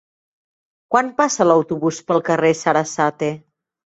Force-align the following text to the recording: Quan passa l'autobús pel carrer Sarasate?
Quan 0.95 1.11
passa 1.19 1.45
l'autobús 1.47 1.99
pel 2.07 2.23
carrer 2.31 2.51
Sarasate? 2.63 3.31